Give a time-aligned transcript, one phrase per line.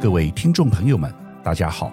[0.00, 1.92] 各位听众朋友们，大家好。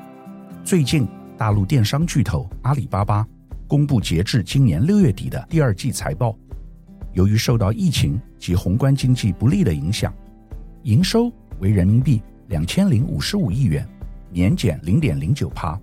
[0.64, 1.06] 最近，
[1.38, 3.28] 大陆电商巨头阿里巴巴
[3.68, 6.34] 公布截至今年六月底的第二季财报。
[7.12, 10.14] 由于受到疫情及宏观经济不利的影响，
[10.84, 13.86] 营收为人民币两千零五十五亿元，
[14.32, 15.78] 年减零点零九趴；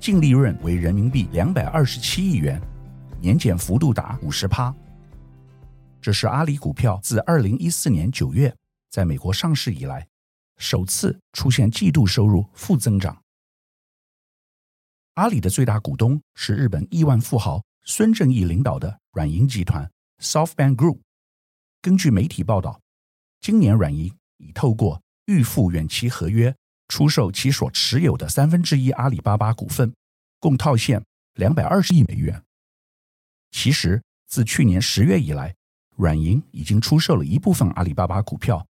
[0.00, 2.58] 净利润为人民币两百二十七亿元，
[3.20, 4.74] 年减幅度达五十趴。
[6.00, 8.54] 这是阿里股票自二零一四年九月
[8.88, 10.07] 在美国上市以来，
[10.58, 13.22] 首次出现季度收入负增长。
[15.14, 19.90] 阿里的最大股东是日本亿万富豪孙正义领导的软银集团
[20.20, 21.00] （SoftBank Group）。
[21.80, 22.80] 根据媒体报道，
[23.40, 26.54] 今年软银已透过预付远期合约
[26.88, 29.92] 出售其所持有的三分之一阿里巴巴股份，
[30.38, 32.42] 共套现两百二十亿美元。
[33.50, 35.54] 其实，自去年十月以来，
[35.96, 38.66] 软银已经出售了一部分阿里巴巴股票，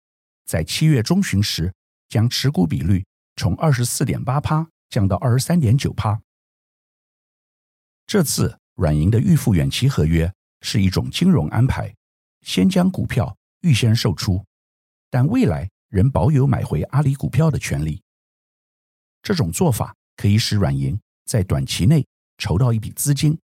[0.45, 1.73] 在七月中旬时，
[2.09, 3.05] 将持股比率
[3.37, 6.21] 从二十四点八趴降到二十三点九趴。
[8.07, 11.95] 这次软银的预付远期合约是一种金融安排，
[12.43, 14.45] 先将股票预先售出，
[15.11, 18.03] 但未来仍保有买回阿里股票的权利。
[19.23, 23.39] 这种做法可以使软银在短期内筹到一笔资金，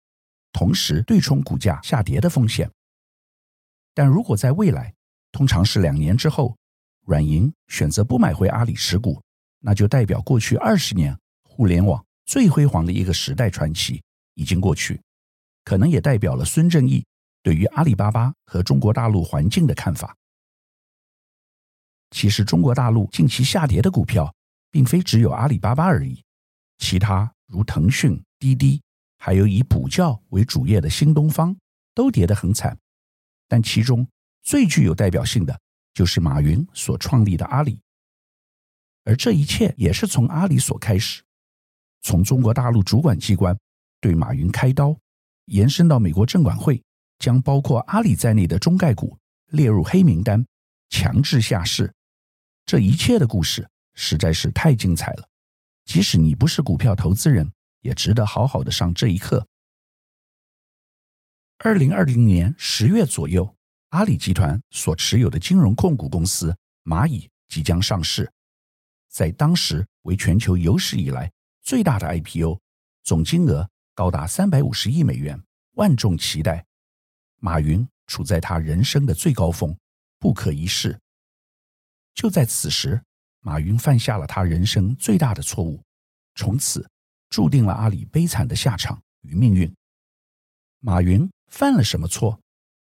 [0.52, 2.70] 同时对冲股价下跌的风险。
[3.94, 4.94] 但如果在未来，
[5.32, 6.56] 通常是两年之后，
[7.10, 9.20] 软银选择不买回阿里持股，
[9.58, 14.00] 那就代表过去二十年互联网最辉煌的一个时代传奇
[14.34, 15.02] 已经过去，
[15.64, 17.04] 可能也代表了孙正义
[17.42, 20.16] 对于阿里巴巴和中国大陆环境的看法。
[22.12, 24.32] 其实，中国大陆近期下跌的股票，
[24.70, 26.22] 并非只有阿里巴巴而已，
[26.78, 28.80] 其他如腾讯、滴滴，
[29.18, 31.56] 还有以补教为主业的新东方，
[31.92, 32.78] 都跌得很惨。
[33.48, 34.06] 但其中
[34.44, 35.60] 最具有代表性的
[35.92, 37.80] 就是马云所创立的阿里，
[39.04, 41.22] 而这一切也是从阿里所开始，
[42.02, 43.58] 从中国大陆主管机关
[44.00, 44.96] 对马云开刀，
[45.46, 46.82] 延伸到美国证管会
[47.18, 50.46] 将包括阿里在内的中概股列入黑名单，
[50.88, 51.92] 强制下市，
[52.64, 55.28] 这一切的故事实在是太精彩了，
[55.84, 57.50] 即使你不是股票投资人，
[57.80, 59.46] 也值得好好的上这一课。
[61.58, 63.54] 二零二零年十月左右，
[63.90, 68.30] 阿里集团所持有的金融控股公司蚂蚁即将上市，
[69.08, 71.30] 在当时为全球有史以来
[71.62, 72.60] 最大的 IPO，
[73.02, 75.42] 总金额高达三百五十亿美元，
[75.72, 76.64] 万众期待。
[77.38, 79.76] 马云处在他人生的最高峰，
[80.18, 81.00] 不可一世。
[82.14, 83.02] 就在此时，
[83.40, 85.82] 马云犯下了他人生最大的错误，
[86.36, 86.88] 从此
[87.28, 89.74] 注定了阿里悲惨的下场与命运。
[90.78, 91.28] 马云。
[91.48, 92.40] 犯了什么错？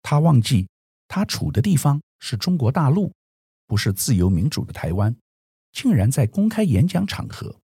[0.03, 0.67] 他忘记
[1.15, 3.13] 他处的地方是中国大陆，
[3.67, 5.15] 不是自由民主的台湾，
[5.71, 7.55] 竟然在公开演讲场合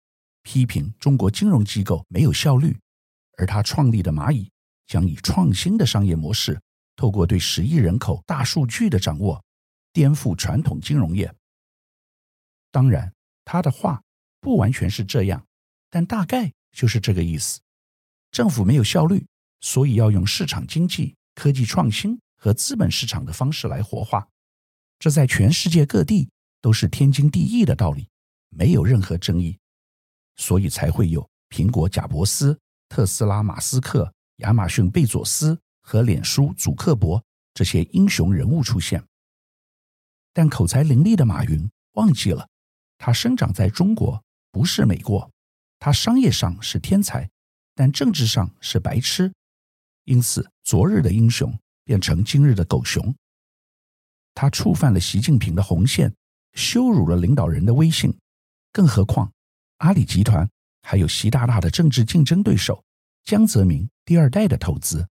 [0.42, 2.78] 批评中国金融机构没有效率，
[3.38, 4.50] 而他创立的蚂蚁
[4.86, 6.60] 将以创新的商业模式，
[6.94, 9.42] 透过对十亿人口大数据的掌握，
[9.94, 11.34] 颠覆传统金融业。
[12.70, 13.10] 当然，
[13.47, 14.03] 他的话
[14.42, 15.42] 不完全是这样，
[15.88, 17.59] 但大概就是这个意思。
[18.30, 19.25] 政府没有效率。
[19.62, 24.26] 所以要用市场经济、科技创新和资本市场的方式来活化，
[24.99, 28.09] 这在全世界各地都是天经地义的道理，
[28.49, 29.59] 没有任何争议，
[30.37, 37.22] 所以才会有苹果贾伯斯、特斯拉马斯克、亚马逊贝佐斯和脸书祖克伯
[37.53, 39.04] 这些英雄人物出现。
[40.32, 42.48] 但口才伶俐的马云忘记了，
[42.97, 44.22] 他生长在中国，
[44.53, 45.28] 不是美国，
[45.81, 47.28] 他商业上是天才，
[47.75, 49.32] 但政治上是白痴。
[50.04, 53.15] 因此，昨日的英雄变成今日的狗熊。
[54.34, 56.15] 他触犯了习近平的红线，
[56.53, 58.15] 羞辱了领导人的威信。
[58.71, 59.32] 更何况，
[59.78, 60.47] 阿里集团
[60.82, 62.84] 还有习大大的政治竞争对手
[63.25, 65.09] 江泽民第二代的投资，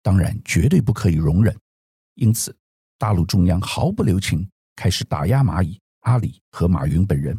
[0.00, 1.54] 当然绝对不可以容忍。
[2.14, 2.56] 因此，
[2.96, 7.38] 大陆中央毫不留情，开始打压蚂蚁、阿里和马云本人。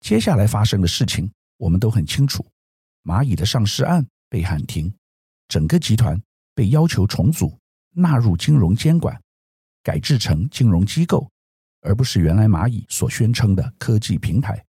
[0.00, 2.42] 接下来发生的事情，我们都很清楚：
[3.02, 4.90] 蚂蚁的上市案被喊停。
[5.46, 6.20] 整个集团
[6.56, 7.56] 被要求重组，
[7.92, 9.20] 纳入金融监管，
[9.82, 11.30] 改制成金融机构，
[11.82, 14.64] 而不是原来蚂蚁所宣称的科技平台。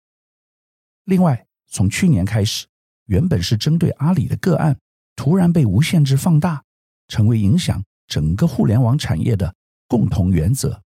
[1.03, 2.65] 另外，从去年开始，
[3.07, 4.79] 原本是针对阿里的个案，
[5.17, 6.63] 突然被无限制放大，
[7.09, 9.53] 成为影响整个互联网产业的
[9.87, 10.81] 共同原则。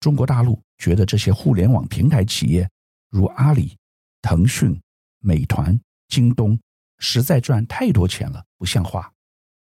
[0.00, 2.66] 中国大陆觉得这些互联网平台企业，
[3.10, 3.76] 如阿里、
[4.22, 4.80] 腾讯、
[5.18, 6.58] 美团、京东。
[7.02, 9.10] 实在赚太多钱了，不像话，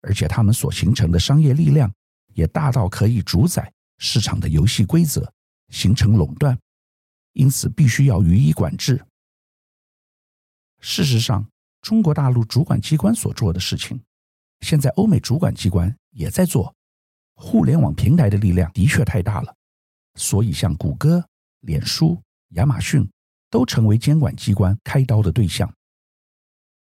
[0.05, 1.91] 而且他们所形成的商业力量
[2.33, 5.31] 也大到可以主宰市场的游戏规则，
[5.69, 6.57] 形成垄断。
[7.33, 9.03] 因此必须要予以管制。
[10.79, 11.45] 事实上，
[11.81, 13.99] 中国大陆主管机关所做的事情，
[14.61, 16.73] 现在欧美主管机关也在做。
[17.33, 19.53] 互联网平台的力量的确太大了，
[20.13, 21.27] 所以像谷歌、
[21.61, 23.05] 脸书、亚马逊
[23.49, 25.69] 都成为监管机关开刀的对象。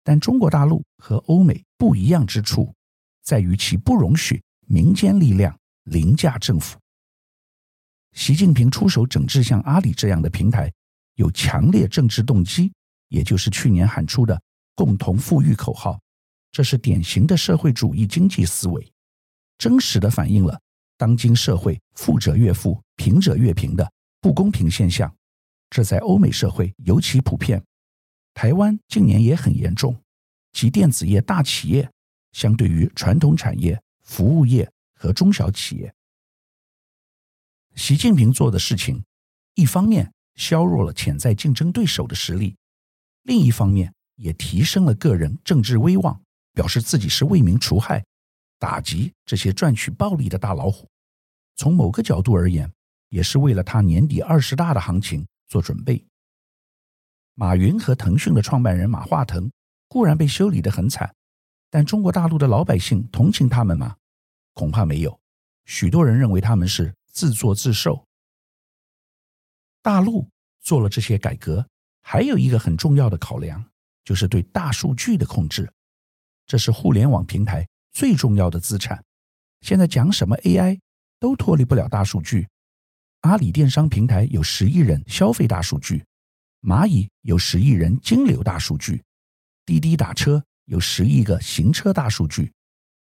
[0.04, 2.74] 但中国大陆和欧美不一样之处，
[3.22, 6.78] 在于其不容许民间力量凌驾政府。
[8.14, 10.72] 习近平出手整治像阿里这样的平台，
[11.16, 12.72] 有强烈政治动机，
[13.08, 14.42] 也就是去年喊出的
[14.76, 16.00] “共同富裕”口号，
[16.52, 18.92] 这是典型的社会主义经济思维。
[19.58, 20.60] 真实的反映了
[20.98, 23.90] 当今社会富者越富、贫者越贫的
[24.20, 25.16] 不公平现象，
[25.70, 27.64] 这在欧美社会尤其普遍。
[28.34, 29.96] 台湾近年也很严重，
[30.52, 31.90] 即电子业大企业
[32.32, 35.94] 相对于传统产业、服务业和中小企业。
[37.76, 39.04] 习近平做的事情，
[39.56, 42.56] 一方面削弱了潜在竞争对手的实力，
[43.24, 46.22] 另一方面也提升了个人政治威望，
[46.54, 48.04] 表示自己是为民除害。
[48.60, 50.88] 打击这些赚取暴利的大老虎，
[51.56, 52.72] 从某个角度而言，
[53.10, 56.06] 也是为了他年底二十大的行情做准备。
[57.34, 59.52] 马云和腾讯的创办人马化腾
[59.88, 61.16] 固然被修理得很惨，
[61.72, 63.96] 但中国大陆的老百姓同情他们吗？
[64.54, 65.20] 恐怕没有。
[65.66, 68.06] 许多人认为他们是自作自受。
[69.82, 70.30] 大陆
[70.60, 71.68] 做了这些改革，
[72.04, 73.66] 还有一个很重要的考量，
[74.04, 75.72] 就是对大数据的控制。
[76.46, 77.68] 这是互联网平台。
[77.94, 79.04] 最重要的资产，
[79.60, 80.80] 现在讲什么 AI
[81.20, 82.48] 都脱离不了大数据。
[83.22, 86.02] 阿里电商平台有十亿人消费大数据，
[86.62, 89.04] 蚂蚁有十亿人金流大数据，
[89.66, 90.42] 滴滴打车
[90.72, 92.50] 有十亿个行车大数据，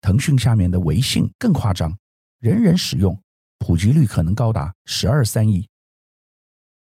[0.02, 1.96] 腾讯下面的微信更夸张，
[2.38, 3.18] 人人使用，
[3.60, 5.66] 普及率可能高达十二三亿。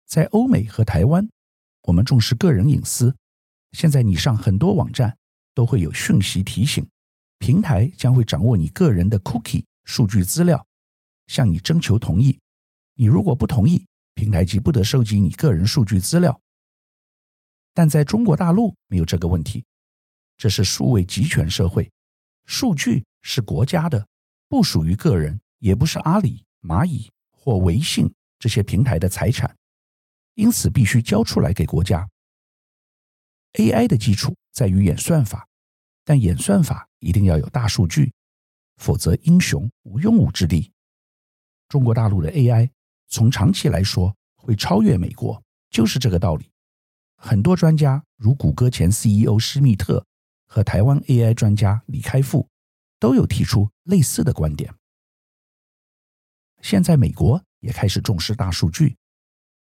[0.07, 1.29] 在欧美和台湾，
[1.83, 3.15] 我们重视个人隐私，
[3.73, 5.15] 现在你上很多网站
[5.53, 6.89] 都会有讯息提醒。
[7.39, 10.67] 平台将会掌握你个人的 cookie 数据资料，
[11.27, 12.41] 向你征求同意。
[12.95, 13.85] 你如果不同意，
[14.15, 16.41] 平台即不得收集你个人数据资料。
[17.75, 19.63] 但在中国大陆没有这个问题，
[20.37, 21.91] 这是数位集权社会，
[22.45, 24.07] 数据是国家的，
[24.49, 29.57] 不属于个人，也不是阿里、蚂蚁或微信这些平台的财产，
[30.35, 32.09] 因此必须交出来给国家。
[33.55, 35.47] AI 的基础在于演算法。
[36.07, 38.13] 但演算法一定要有大数据，
[38.77, 40.71] 否则英雄无用武之地。
[41.67, 42.69] 中国大陆的 AI
[43.09, 46.51] 从长期来说会超越美国，就是这个道理。
[47.17, 50.05] 很多专家，如谷歌前 CEO 施密特
[50.55, 52.49] 和台湾 AI 专家李开复，
[53.01, 54.73] 都有提出类似的观点。
[56.63, 58.97] 现在美国也开始重视大数据，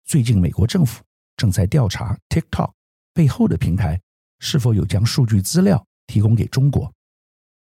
[0.04, 1.02] 最近美国政府
[1.36, 2.72] 正在调查 TikTok
[3.12, 4.00] 背后的平台
[4.38, 5.84] 是否有将数据资料。
[6.06, 6.92] 提供给中国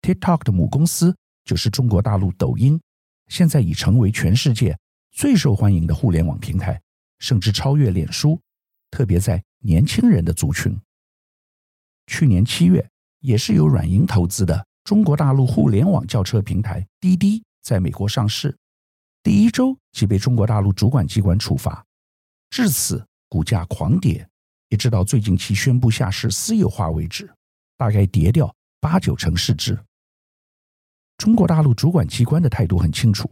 [0.01, 2.81] ，TikTok 的母公司就是中国大陆抖音，
[3.27, 4.75] 现在已成为全世界
[5.11, 6.81] 最受欢迎的互联网平台，
[7.19, 8.41] 甚至超越脸书，
[8.89, 10.75] 特别在年轻人的族群。
[12.07, 12.89] 去年七月，
[13.19, 18.57] 也是由软银投资的中国大陆互联网轿车平台滴滴在美国上市，
[19.23, 21.85] 第一周即被中国大陆主管机关处罚，
[22.49, 24.27] 至此股价狂跌，
[24.69, 27.29] 一直到最近其宣布下市私有化为止。
[27.77, 29.79] 大概跌掉八九成市值。
[31.15, 33.31] 中国大陆主管机关的态度很清楚，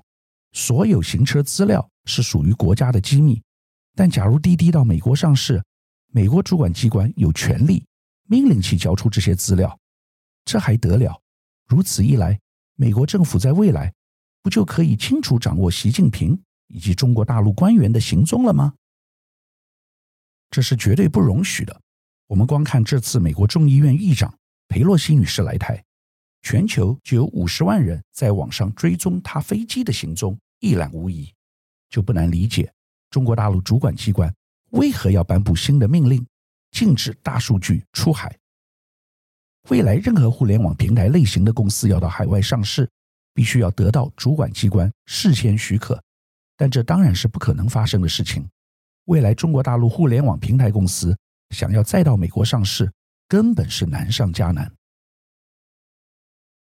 [0.53, 3.41] 所有行车资料是属于国家的机密。
[3.93, 5.61] 但假如滴滴到美国上市，
[6.13, 7.85] 美国主管机关有权利
[8.27, 9.79] 命令其交出这些资料，
[10.45, 11.21] 这还得了？
[11.65, 12.39] 如此一来，
[12.75, 13.93] 美国政府在未来
[14.41, 18.73] 不就可以清楚掌握习近平以及中国大陆官员的行踪了吗？
[20.49, 21.81] 这是绝对不容许的。
[22.27, 25.83] 我们光看这次美国众议院议长裴洛西女士来台，
[26.41, 31.33] 全球就有五十万人在网上追踪她飞机的行踪，一览无遗，
[31.89, 32.71] 就不难理解
[33.09, 34.33] 中国大陆主管机关
[34.71, 36.25] 为何要颁布新的命令，
[36.71, 38.37] 禁止大数据出海。
[39.69, 42.89] 未来任何互联网平台类型的公司要到海外上市，
[43.33, 46.01] 必须要得到主管机关事先许可，
[46.55, 48.47] 但这当然是不可能发生的事情。
[49.05, 51.17] 未来中国大陆互联网平台公司。
[51.51, 52.91] 想要再到美国上市，
[53.25, 54.69] 根本是难上加难。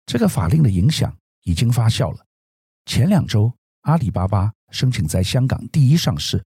[0.07, 2.25] 这个法令的影响已经发酵了。
[2.87, 6.43] 前两周，阿里巴巴申请在香港第一上市，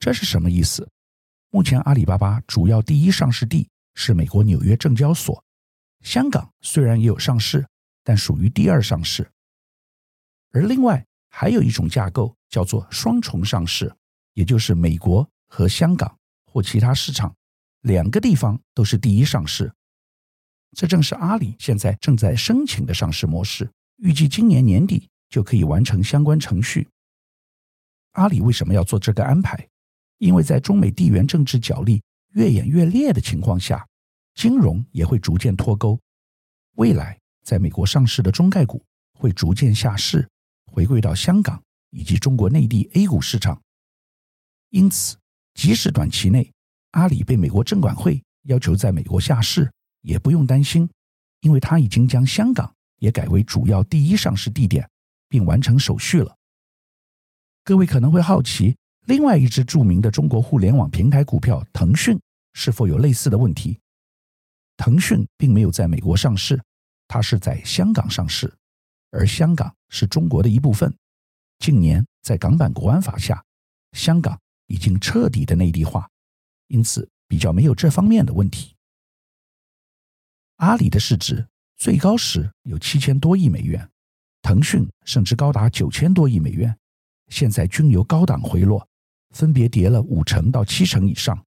[0.00, 0.90] 这是什么意思？
[1.52, 5.44] 目前阿里巴巴主要第一上市地是美国纽约证交所，
[6.00, 7.66] 香港虽然也有上市，
[8.04, 9.28] 但属于第二上市。
[10.52, 13.92] 而另外还有一种架构叫做双重上市，
[14.34, 16.16] 也就是美国和香港
[16.46, 17.34] 或其他市场，
[17.80, 19.72] 两个地方都是第一上市。
[20.76, 26.88] 这正是阿里现在正在申请的上市模式，预计今年年底就可以完成相关程序。
[28.12, 29.68] 阿里为什么要做这个安排？
[30.20, 32.02] 因为在中美地缘政治角力
[32.34, 33.86] 越演越烈的情况下，
[34.34, 35.98] 金融也会逐渐脱钩。
[36.76, 38.84] 未来在美国上市的中概股
[39.14, 40.28] 会逐渐下市，
[40.66, 43.60] 回归到香港以及中国内地 A 股市场。
[44.68, 45.16] 因此，
[45.54, 46.52] 即使短期内
[46.90, 49.72] 阿里被美国证管会要求在美国下市，
[50.02, 50.86] 也不用担心，
[51.40, 54.86] 因为他已经将香港也改为主要第一上市地点，
[55.30, 56.36] 并完成手续了。
[57.64, 58.76] 各位可能会好奇，
[59.10, 62.16] 另外一只著名的中国互联网平台股票腾讯
[62.52, 63.76] 是否有类似的问题？
[64.76, 66.62] 腾讯并没有在美国上市，
[67.08, 68.54] 它是在香港上市，
[69.10, 70.94] 而香港是中国的一部分。
[71.58, 73.44] 近年在港版国安法下，
[73.94, 76.08] 香港已经彻底的内地化，
[76.68, 78.76] 因此比较没有这方面的问题。
[80.58, 83.90] 阿里的市值最高时有七千多亿美元，
[84.40, 86.78] 腾讯甚至高达九千多亿美元，
[87.26, 88.86] 现在均由高档回落，
[89.30, 91.44] 分别跌了五成到七成以上。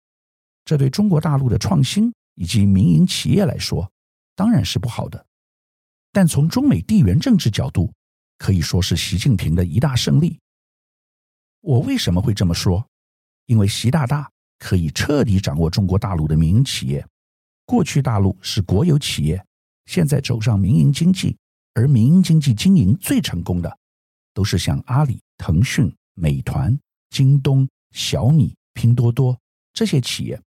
[0.66, 3.92] 这对中国大陆的创新以及民营企业来说，
[4.36, 5.26] 当然是不好的。
[6.12, 7.92] 但从中美地缘政治角度，
[8.38, 10.40] 可以说是习近平的一大胜利。
[11.62, 12.86] 我为什么会这么说？
[13.48, 17.06] 因为习大大可以彻底掌握中国大陆的民营企业。
[17.66, 19.44] 过去大陆是国有企业，
[19.86, 21.38] 现在走上民营经济，
[21.74, 23.78] 而民营经济经营最成功的，
[24.34, 26.78] 都是像阿里、腾讯、美团、
[27.14, 29.40] 京东、小米、拼多多
[29.72, 30.42] 这些企业。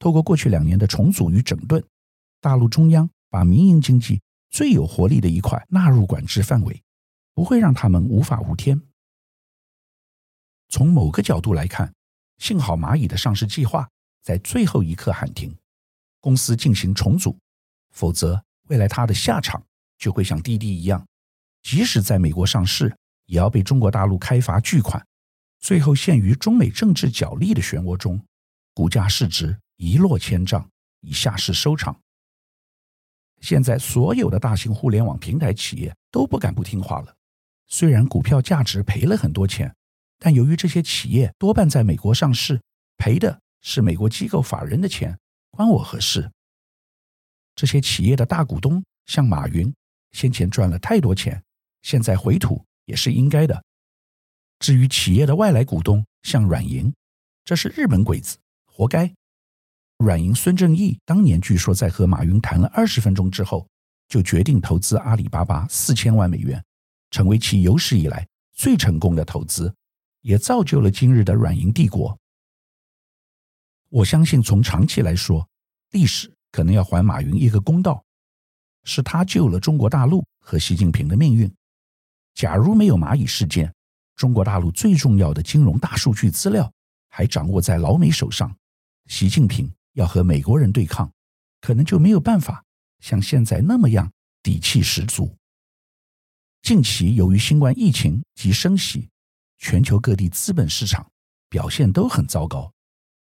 [0.00, 1.80] 透过过去两年的重组与整顿，
[2.40, 6.82] 大陆中央把民营经济最有活力的一块纳入管制范围，
[7.34, 8.82] 不会让他们无法无天。
[10.70, 11.94] 从某个角度来看，
[12.38, 13.88] 幸好蚂蚁的上市计划
[14.22, 15.56] 在最后一刻喊停。
[16.18, 17.38] 公司进行重组，
[17.92, 19.64] 否则未来它的下场
[19.98, 21.06] 就会像滴滴一样，
[21.62, 22.92] 即使在美国上市，
[23.26, 25.06] 也要被中国大陆开罚巨款，
[25.62, 28.20] 最后陷于中美政治角力的漩涡中，
[28.74, 30.68] 股价市值一落千丈，
[31.00, 31.98] 以下市收场。
[33.40, 37.14] 现在所有的大型互联网平台企业都不敢不听话了，
[37.68, 39.72] 虽然股票价值赔了很多钱，
[40.18, 42.60] 但由于这些企业多半在美国上市，
[42.96, 45.16] 赔的是美国机构法人的钱。
[45.50, 46.28] 关我何事？
[47.54, 49.72] 这些企业的大股东像马云，
[50.10, 51.40] 先前赚了太多钱，
[51.82, 53.62] 现在回吐也是应该的。
[54.62, 56.94] 至于企业的外来股东像软银，
[57.44, 59.12] 这是日本鬼子，活该。
[59.98, 63.66] 软银孙正义当年据说在和马云谈了二十分钟之后，
[64.06, 66.64] 就决定投资阿里巴巴四千万美元，
[67.10, 69.74] 成为其有史以来最成功的投资，
[70.20, 72.16] 也造就了今日的软银帝国。
[73.88, 75.44] 我相信，从长期来说，
[75.90, 78.00] 历史可能要还马云一个公道，
[78.84, 81.52] 是他救了中国大陆和习近平的命运。
[82.32, 83.74] 假如没有蚂蚁事件，
[84.16, 86.72] 中国大陆最重要的金融大数据资料
[87.08, 88.54] 还掌握在老美手上，
[89.06, 91.10] 习近平要和美国人对抗，
[91.60, 92.64] 可能就没有办法
[93.00, 94.10] 像现在那么样
[94.42, 95.34] 底气十足。
[96.62, 99.08] 近期由于新冠疫情及升息，
[99.58, 101.10] 全球各地资本市场
[101.48, 102.72] 表现都很糟糕。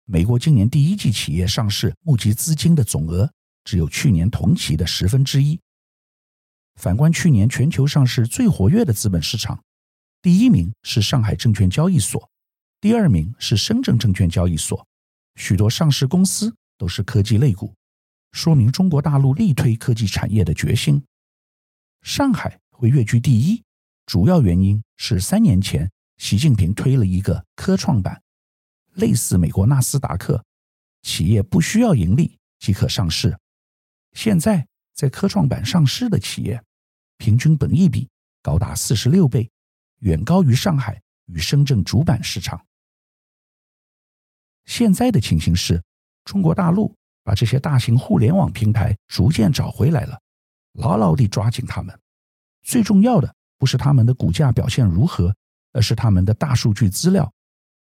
[0.07, 3.31] 美国今年第一季企业上市募集资金的总额
[3.64, 5.61] 只有去年同期的十分之一。
[6.76, 9.62] 反观去年全球上市最活跃的资本市场，
[10.23, 12.30] 第一名是上海证券交易所，
[12.80, 14.87] 第二名是深圳证券交易所。
[15.37, 17.75] 许多上市公司都是科技类股，
[18.32, 21.04] 说明中国大陆力推科技产业的决心。
[22.02, 23.62] 上海会跃居第一，
[24.06, 28.23] 主要原因是三年前习近平推了一个科创板。
[28.94, 30.42] 类似美国纳斯达克，
[31.02, 33.38] 企业不需要盈利即可上市。
[34.12, 36.62] 现在在科创板上市的企业，
[37.18, 38.08] 平均本益比
[38.42, 39.50] 高达四十六倍，
[40.00, 42.60] 远高于上海与深圳主板市场。
[44.64, 45.82] 现在的情形是，
[46.24, 50.20] 中国大陆把这些大型互联网平台逐渐找回来了，
[50.72, 51.98] 牢牢地抓紧他们。
[52.62, 55.34] 最重要的不是他们的股价表现如何，
[55.72, 57.32] 而是他们的大数据资料。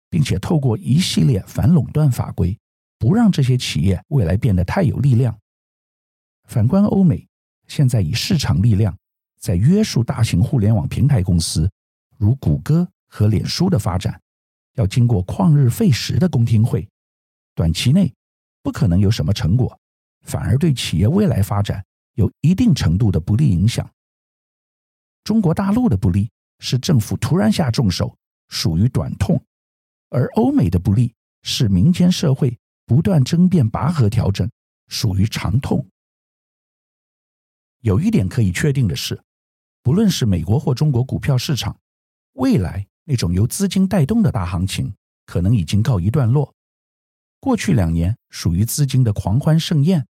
[0.08, 2.58] 并且透过一系列反垄断法规，
[2.98, 5.38] 不让这些企业未来变得太有力量。
[6.48, 7.28] 反观欧美，
[7.68, 8.98] 现在以市场力量
[9.38, 11.70] 在约束大型互联网平台公司，
[12.18, 14.22] 如谷歌和脸书的发展，
[14.74, 16.88] 要经过旷日费时的公听会，
[17.54, 18.14] 短期内
[18.62, 19.78] 不可能有什么成果，
[20.22, 23.90] 反而对企业未来发展有一定程度的不利影响。
[25.24, 26.30] 中国大陆的不利
[26.60, 28.16] 是政府突然下重手，
[28.50, 29.42] 属于短痛。
[30.10, 34.50] 而欧美的不利是民间社会不断争辩、拔河调整，
[34.88, 35.86] 属于长痛。
[37.82, 39.22] 有一点可以确定的是，
[39.84, 41.78] 不论是美国或中国股票市场，
[42.36, 44.94] 未来那种由资金带动的大行情，
[45.26, 46.54] 可能已经告一段落。
[47.40, 50.06] 过去两年属于资金的狂欢盛宴，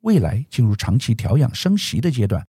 [0.00, 2.46] 未来进入长期调养生息的阶段。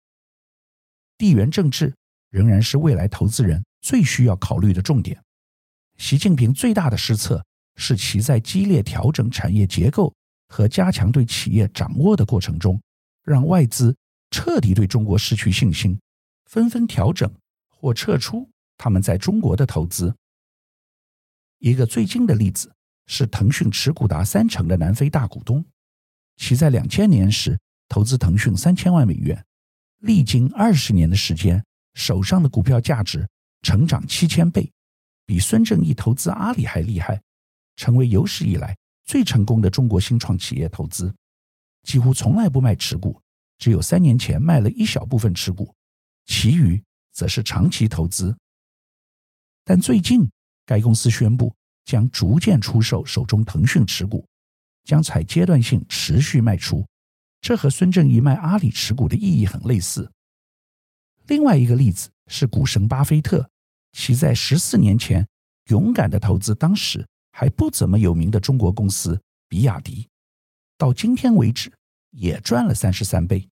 [1.17, 1.93] 地缘政治
[2.29, 5.21] 仍然是未来投资人最需要考虑的重点。
[5.97, 10.13] 习近平最大的失策是其在激烈调整产业结构
[10.47, 12.81] 和加强对企业掌握的过程中，
[13.23, 13.95] 让外资
[14.29, 15.99] 彻底对中国失去信心，
[16.45, 17.29] 纷纷调整
[17.69, 18.49] 或撤出
[18.81, 20.11] 他们在中国的投资。
[21.59, 22.73] 一个最近的例子
[23.05, 25.63] 是腾讯持股达三成的南非大股东，
[26.37, 29.45] 其在两千年时投资腾讯三千万美元，
[29.99, 33.29] 历经二十年的时间，手上的股票价值
[33.61, 34.67] 成长七千倍，
[35.27, 37.21] 比孙正义投资阿里还厉害，
[37.75, 41.13] 成为有史以来最成功的中国新创企业投资，
[41.83, 43.21] 几乎从来不卖持股。
[43.59, 45.71] 只有三年前卖了一小部分持股，
[46.25, 48.35] 其余则是长期投资。
[49.63, 50.29] 但最近，
[50.65, 51.53] 该公司宣布
[51.85, 54.25] 将逐渐出售手中腾讯持股，
[54.83, 56.85] 将采阶段性持续卖出。
[57.39, 60.11] 这和孙正义卖阿里持股的意义很类似。
[61.27, 63.49] 另外一个例子是股神巴菲特，
[63.93, 65.27] 其在十四年前
[65.69, 70.07] 勇敢地投资当时还不怎么有名的中国公司比亚迪，
[70.77, 71.71] 到今天为止
[72.11, 73.47] 也赚了三十三倍。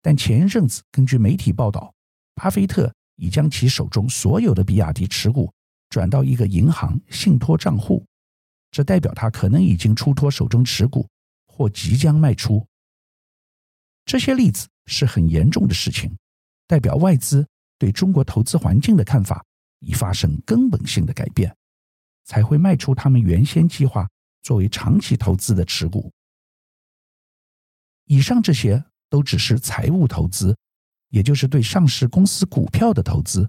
[0.00, 1.92] 但前一阵子，根据媒体报道，
[2.34, 5.52] 巴菲特已将其手中所有的比亚迪持股
[5.90, 8.04] 转到一个银行信托账户，
[8.70, 11.06] 这代表他可能已经出脱手中持股，
[11.46, 12.66] 或即将卖出。
[14.04, 16.10] 这些例子是很严重的事情，
[16.66, 17.46] 代表外资
[17.78, 19.44] 对中国投资环境的看法
[19.80, 21.54] 已发生根本性的改变，
[22.24, 24.08] 才会卖出他们原先计划
[24.42, 26.10] 作为长期投资的持股。
[28.06, 28.82] 以上这些。
[29.10, 30.54] 都只是财务投资，
[31.10, 33.48] 也就是对上市公司股票的投资。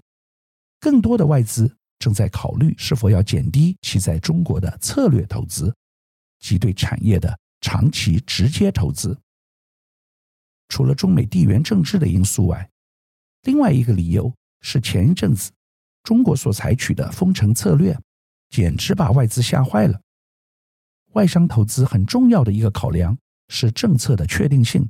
[0.80, 5.76] 更多的外资正在考虑是否要减低其在中国的策略投资，
[6.40, 9.18] 即对产业的长期直接投资。
[10.70, 12.70] 除了中美地缘政治的因素外，
[13.44, 15.52] 另外一个理由是前一阵子
[16.04, 18.00] 中国所采取的封城策略，
[18.50, 20.00] 简直把外资吓坏了。
[21.14, 23.18] 外商投资很重要的一个考量
[23.48, 24.88] 是政策的确定性。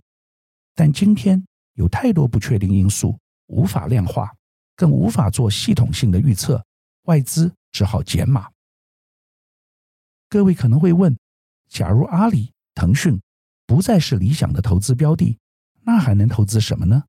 [0.75, 1.43] 但今天
[1.79, 4.29] 有太多不确定因素，无法量化，
[4.75, 6.61] 更无法做系统性的预测，
[7.03, 8.51] 外资只好减码。
[10.27, 11.17] 各位可能会问：
[11.69, 13.17] 假如阿里、腾讯
[13.65, 15.37] 不再是理想的投资标的，
[15.83, 17.01] 那还能投资什么呢？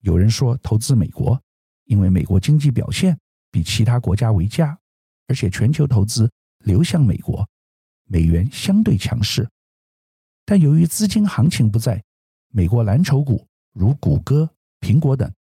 [0.00, 1.40] 有人说投资美国，
[1.84, 3.16] 因为美国经济表现
[3.52, 4.76] 比其他国家为佳，
[5.28, 6.28] 而且全球投资
[6.64, 7.48] 流向美国，
[8.06, 9.48] 美元相对强势。
[10.44, 12.02] 但由于资金行情不在。
[12.54, 15.32] 美国蓝筹股如谷歌、苹果等，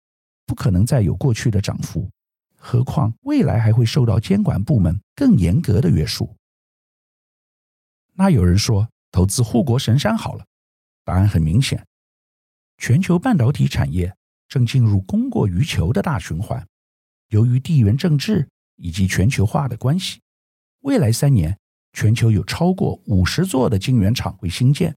[0.45, 2.09] 不可能再有过去的涨幅，
[2.57, 6.35] 何况未来还会受到监管部门更严格的约束。
[8.13, 10.45] 那有人说投资护国神山好了，
[11.03, 11.85] 答案很明显，
[12.77, 14.15] 全球半导体产业
[14.47, 16.65] 正进入供过于求的大循环。
[17.29, 20.21] 由于地缘政治以及全球化的关系，
[20.81, 21.57] 未来三年
[21.93, 24.95] 全球有超过五十座的晶圆厂会兴建，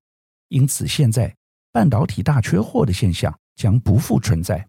[0.49, 1.35] 因此现在。
[1.75, 4.65] 半导体大缺货的现象将不复存在。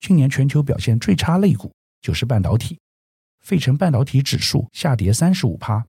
[0.00, 2.80] 去年全球表现最差类股就是半导体，
[3.42, 5.86] 费城半导体指数下跌三十五趴。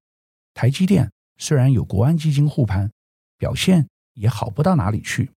[0.54, 2.92] 台积电虽然有国安基金护盘，
[3.40, 5.32] 表现也好不到哪里去。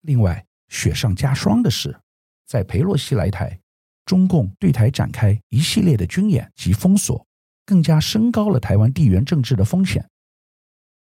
[0.00, 2.00] 另外，雪上加霜的是，
[2.46, 3.60] 在佩洛西来台，
[4.06, 7.26] 中共对台展开一系列的军演及封锁，
[7.66, 10.08] 更加升高了台湾地缘政治的风险。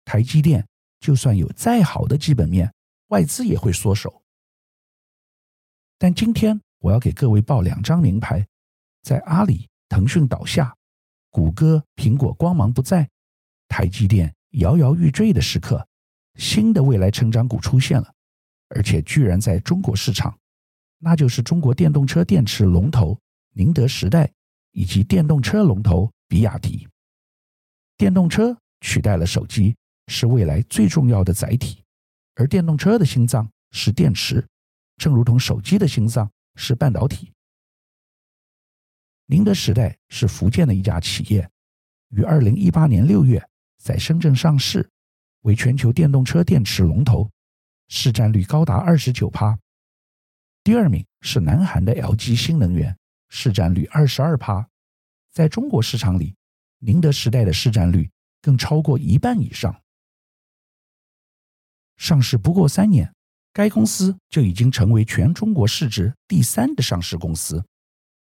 [0.04, 0.68] 台积电。
[1.02, 2.74] 就算有再好的基本面，
[3.08, 4.22] 外资也会缩手。
[5.98, 8.48] 但今天我要给各位报两张名牌，
[9.02, 10.74] 在阿里、腾讯倒下，
[11.32, 13.10] 谷歌、苹果光芒不再，
[13.68, 15.86] 台积电摇摇欲坠的时刻，
[16.36, 18.14] 新的未来成长股出现了，
[18.70, 20.38] 而且居然在中国市场，
[21.00, 23.20] 那就是中国电动车电池龙头
[23.54, 24.32] 宁德时代
[24.72, 26.88] 以及电动车龙头比亚迪。
[27.98, 29.76] 电动车取代了手机。
[30.08, 31.84] 是未来最重要的载体，
[32.36, 34.46] 而电动车的心脏是电池，
[34.98, 37.32] 正如同手机的心脏是半导体。
[39.28, 41.50] 宁德时代是福建的一家企业，
[42.10, 43.42] 于二零一八年六月
[43.78, 44.90] 在深圳上市，
[45.42, 47.32] 为全球电动车电池龙头，
[47.88, 49.58] 市占率高达二十九趴。
[50.64, 52.96] 第二名是南韩的 LG 新能源，
[53.30, 54.68] 市占率二十二趴。
[55.32, 56.36] 在中国市场里
[56.80, 58.12] 宁德时代的市占率
[58.42, 59.81] 更超过一半以上。
[62.02, 63.14] 上市不过三年，
[63.54, 67.64] 该公司就已经成为全中国市值第三的上市公司。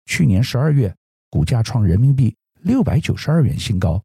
[0.06, 0.94] 去年十二月，
[1.30, 4.04] 股价创人民币六百九十二元新高，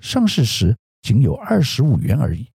[0.00, 2.50] 上市时仅有二十五元而已。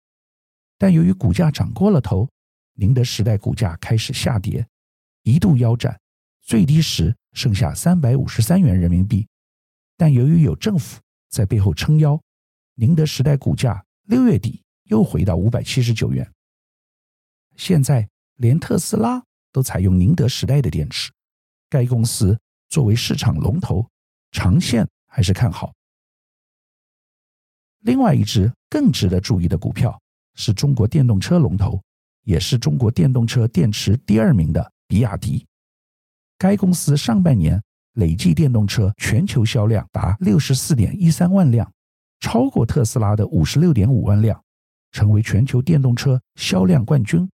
[0.80, 2.28] 但由于股价涨过了头，
[2.74, 4.66] 宁德时代股价开始下跌，
[5.22, 5.96] 一度腰斩，
[6.42, 9.28] 最低时剩下三百五十三元人民币。
[9.96, 11.00] 但由于有政府
[11.30, 12.20] 在背后撑腰，
[12.74, 16.30] 宁德时代股价六月底又回到五百七十九元。
[17.56, 19.24] 现在连特斯拉
[19.54, 21.10] 都采用宁德时代的电池，
[21.70, 23.88] 该公司作为市场龙头，
[24.32, 25.74] 长线还是看好。
[27.80, 29.98] 另外一只更值得注意的股票
[30.36, 31.82] 是中国电动车龙头，
[32.24, 35.48] 也是中国电动车电池第二名的比亚迪。
[36.38, 37.62] 该公司上半年
[37.94, 41.72] 累计电动车全球销量达六十四点一三万辆，
[42.20, 44.44] 超过特斯拉的五十六点五万辆，
[44.92, 47.30] 成为全球电动车销量冠军。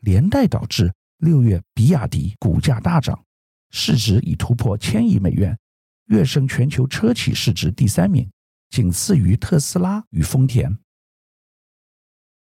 [0.00, 3.24] 连带导致六月比亚迪股价大涨，
[3.70, 5.58] 市值已突破千亿美元，
[6.06, 8.30] 跃升全球车企市值第三名，
[8.68, 10.78] 仅次于特斯拉与丰田。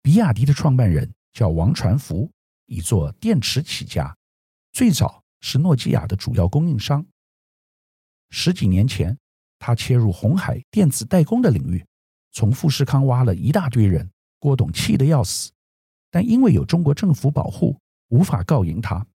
[0.03, 2.31] 比亚迪的创办人叫王传福，
[2.67, 4.17] 以做电池起家，
[4.73, 7.05] 最早是诺基亚的主要供应商。
[8.31, 9.19] 十几年前，
[9.59, 11.85] 他切入鸿海电子代工的领域，
[12.33, 15.51] 从富士康挖了一大堆人，郭董气得要死。
[16.11, 19.07] 但因为有中国政府保护，无法告赢他。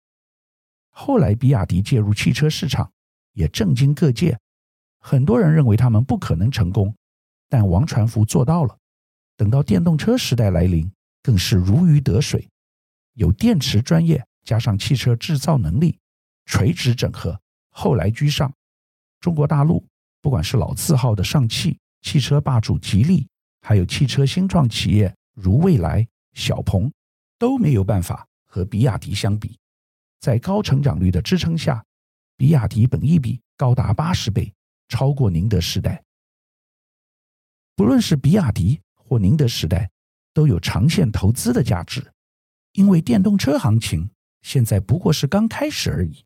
[0.90, 2.90] 后来，比亚迪介入汽车市场，
[3.34, 4.40] 也震惊各界。
[5.00, 6.96] 很多人认为他们不可能成功，
[7.50, 8.78] 但王传福做到了。
[9.36, 10.90] 等到电动车时代来临，
[11.22, 12.48] 更是如鱼得水。
[13.14, 16.00] 有电池专业加上汽车制造能力，
[16.46, 18.54] 垂直整合，后来居上。
[19.20, 19.86] 中国大陆
[20.22, 23.28] 不管是老字号的上汽、汽车霸主吉利，
[23.62, 26.08] 还有汽车新创企业如蔚来。
[26.34, 26.92] 小鹏
[27.40, 29.58] 都没有办法和比亚迪相比，
[30.20, 31.84] 在高成长率的支撑下，
[32.38, 34.54] 比亚迪本益比高达八十倍，
[34.90, 36.04] 超过宁德时代。
[37.74, 39.90] 不论是比亚迪或宁德时代，
[40.34, 42.06] 都有长线投资的价值，
[42.74, 44.08] 因为电动车行情
[44.44, 46.24] 现在不过是刚开始而已。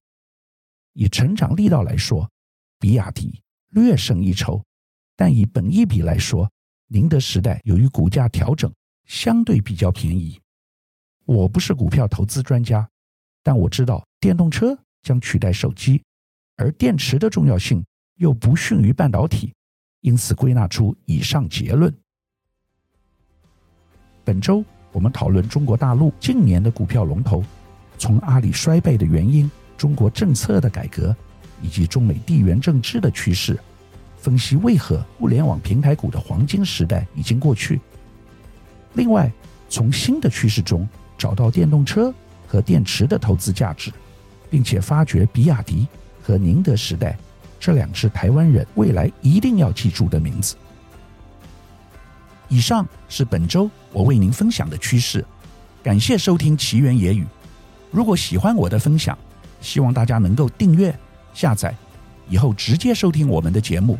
[0.93, 2.29] 以成长力道来说，
[2.79, 4.65] 比亚迪略胜一筹，
[5.19, 6.49] 但以本益比来说，
[6.87, 8.71] 宁德时代由于股价调整。
[9.05, 10.39] 相对比较便宜。
[11.25, 12.87] 我不是股票投资专家，
[13.41, 15.99] 但我知道电动车将取代手机，
[16.57, 17.83] 而电池的重要性
[18.17, 19.51] 又不逊于半导体，
[20.01, 21.91] 因此归纳出以上结论。
[24.23, 27.43] 本周我们讨论中国大陆近年的股票龙头，
[27.97, 31.15] 从阿里衰败的原因、中国政策的改革，
[31.63, 33.59] 以及中美地缘政治的趋势，
[34.21, 37.79] 分析为何互联网平台股的黄金时代已经过去。
[38.93, 39.31] 另外，
[39.69, 42.13] 从新的趋势中找到电动车
[42.47, 43.91] 和电池的投资价值，
[44.49, 45.87] 并且发掘比亚迪
[46.21, 47.17] 和宁德时代
[47.59, 50.55] 这两支台湾人未来一定要记住的名字。
[52.47, 55.23] 以上是本周我为您分享的趋势，
[55.83, 57.25] 感谢收听奇缘野语。
[57.91, 59.17] 如果喜欢我的分享，
[59.61, 60.93] 希望大家能够订阅、
[61.33, 61.75] 下载，
[62.27, 63.99] 以后直接收听我们的节目。